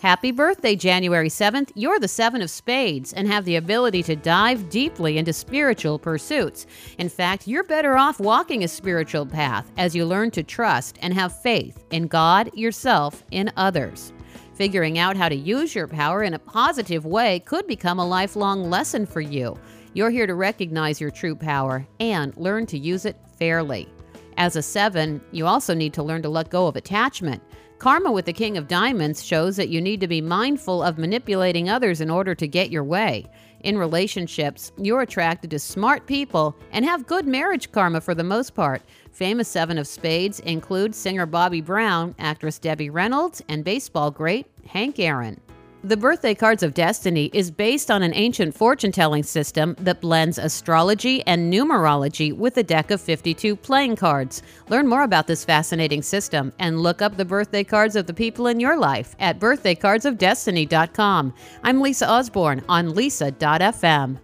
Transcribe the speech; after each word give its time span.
Happy 0.00 0.30
birthday, 0.30 0.74
January 0.76 1.28
7th. 1.28 1.72
You're 1.74 2.00
the 2.00 2.08
Seven 2.08 2.40
of 2.40 2.48
Spades 2.48 3.12
and 3.12 3.28
have 3.28 3.44
the 3.44 3.56
ability 3.56 4.02
to 4.04 4.16
dive 4.16 4.70
deeply 4.70 5.18
into 5.18 5.34
spiritual 5.34 5.98
pursuits. 5.98 6.66
In 6.96 7.10
fact, 7.10 7.46
you're 7.46 7.64
better 7.64 7.98
off 7.98 8.18
walking 8.18 8.64
a 8.64 8.68
spiritual 8.68 9.26
path 9.26 9.70
as 9.76 9.94
you 9.94 10.06
learn 10.06 10.30
to 10.30 10.42
trust 10.42 10.96
and 11.02 11.12
have 11.12 11.42
faith 11.42 11.84
in 11.90 12.06
God, 12.06 12.50
yourself, 12.54 13.22
and 13.30 13.52
others. 13.58 14.14
Figuring 14.54 14.98
out 14.98 15.18
how 15.18 15.28
to 15.28 15.36
use 15.36 15.74
your 15.74 15.86
power 15.86 16.22
in 16.22 16.32
a 16.32 16.38
positive 16.38 17.04
way 17.04 17.40
could 17.40 17.66
become 17.66 17.98
a 17.98 18.08
lifelong 18.08 18.70
lesson 18.70 19.04
for 19.04 19.20
you. 19.20 19.54
You're 19.92 20.08
here 20.08 20.26
to 20.26 20.34
recognize 20.34 20.98
your 20.98 21.10
true 21.10 21.36
power 21.36 21.86
and 21.98 22.34
learn 22.38 22.64
to 22.68 22.78
use 22.78 23.04
it 23.04 23.18
fairly. 23.38 23.86
As 24.40 24.56
a 24.56 24.62
seven, 24.62 25.20
you 25.32 25.46
also 25.46 25.74
need 25.74 25.92
to 25.92 26.02
learn 26.02 26.22
to 26.22 26.30
let 26.30 26.48
go 26.48 26.66
of 26.66 26.74
attachment. 26.74 27.42
Karma 27.78 28.10
with 28.10 28.24
the 28.24 28.32
King 28.32 28.56
of 28.56 28.68
Diamonds 28.68 29.22
shows 29.22 29.54
that 29.56 29.68
you 29.68 29.82
need 29.82 30.00
to 30.00 30.08
be 30.08 30.22
mindful 30.22 30.82
of 30.82 30.96
manipulating 30.96 31.68
others 31.68 32.00
in 32.00 32.08
order 32.08 32.34
to 32.34 32.48
get 32.48 32.70
your 32.70 32.82
way. 32.82 33.26
In 33.64 33.76
relationships, 33.76 34.72
you're 34.78 35.02
attracted 35.02 35.50
to 35.50 35.58
smart 35.58 36.06
people 36.06 36.56
and 36.72 36.86
have 36.86 37.06
good 37.06 37.26
marriage 37.26 37.70
karma 37.70 38.00
for 38.00 38.14
the 38.14 38.24
most 38.24 38.54
part. 38.54 38.80
Famous 39.12 39.46
Seven 39.46 39.76
of 39.76 39.86
Spades 39.86 40.40
include 40.40 40.94
singer 40.94 41.26
Bobby 41.26 41.60
Brown, 41.60 42.14
actress 42.18 42.58
Debbie 42.58 42.88
Reynolds, 42.88 43.42
and 43.46 43.62
baseball 43.62 44.10
great 44.10 44.46
Hank 44.66 44.98
Aaron. 44.98 45.38
The 45.82 45.96
Birthday 45.96 46.34
Cards 46.34 46.62
of 46.62 46.74
Destiny 46.74 47.30
is 47.32 47.50
based 47.50 47.90
on 47.90 48.02
an 48.02 48.12
ancient 48.14 48.54
fortune 48.54 48.92
telling 48.92 49.22
system 49.22 49.74
that 49.78 50.02
blends 50.02 50.36
astrology 50.36 51.26
and 51.26 51.50
numerology 51.50 52.36
with 52.36 52.58
a 52.58 52.62
deck 52.62 52.90
of 52.90 53.00
52 53.00 53.56
playing 53.56 53.96
cards. 53.96 54.42
Learn 54.68 54.86
more 54.86 55.04
about 55.04 55.26
this 55.26 55.42
fascinating 55.42 56.02
system 56.02 56.52
and 56.58 56.80
look 56.80 57.00
up 57.00 57.16
the 57.16 57.24
birthday 57.24 57.64
cards 57.64 57.96
of 57.96 58.06
the 58.06 58.12
people 58.12 58.46
in 58.46 58.60
your 58.60 58.76
life 58.76 59.16
at 59.20 59.40
birthdaycardsofdestiny.com. 59.40 61.34
I'm 61.62 61.80
Lisa 61.80 62.10
Osborne 62.10 62.62
on 62.68 62.94
lisa.fm. 62.94 64.18